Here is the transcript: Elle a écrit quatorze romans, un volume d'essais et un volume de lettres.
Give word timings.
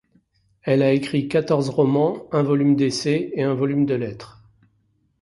Elle 0.63 0.81
a 0.81 0.93
écrit 0.93 1.27
quatorze 1.27 1.69
romans, 1.69 2.27
un 2.31 2.41
volume 2.41 2.75
d'essais 2.75 3.29
et 3.35 3.43
un 3.43 3.53
volume 3.53 3.85
de 3.85 3.93
lettres. 3.93 4.41